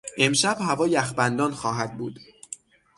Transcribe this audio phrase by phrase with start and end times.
[0.17, 2.19] امشب هوا یخبندان خواهد بود.